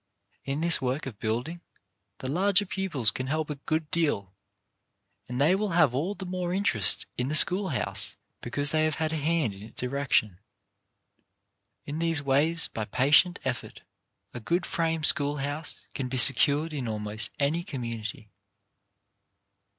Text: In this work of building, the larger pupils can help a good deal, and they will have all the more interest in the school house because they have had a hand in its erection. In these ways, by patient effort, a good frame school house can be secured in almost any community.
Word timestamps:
In 0.45 0.61
this 0.61 0.81
work 0.81 1.05
of 1.05 1.19
building, 1.19 1.61
the 2.17 2.27
larger 2.27 2.65
pupils 2.65 3.11
can 3.11 3.27
help 3.27 3.51
a 3.51 3.55
good 3.67 3.91
deal, 3.91 4.33
and 5.29 5.39
they 5.39 5.53
will 5.53 5.73
have 5.77 5.93
all 5.93 6.15
the 6.15 6.25
more 6.25 6.55
interest 6.55 7.05
in 7.19 7.27
the 7.27 7.35
school 7.35 7.69
house 7.69 8.15
because 8.41 8.71
they 8.71 8.85
have 8.85 8.95
had 8.95 9.13
a 9.13 9.17
hand 9.17 9.53
in 9.53 9.61
its 9.61 9.83
erection. 9.83 10.39
In 11.85 11.99
these 11.99 12.23
ways, 12.23 12.67
by 12.67 12.85
patient 12.85 13.37
effort, 13.45 13.81
a 14.33 14.39
good 14.39 14.65
frame 14.65 15.03
school 15.03 15.37
house 15.37 15.75
can 15.93 16.07
be 16.09 16.17
secured 16.17 16.73
in 16.73 16.87
almost 16.87 17.29
any 17.37 17.63
community. 17.63 18.31